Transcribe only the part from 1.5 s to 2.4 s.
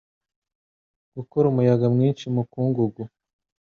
umuyaga mwinshi mu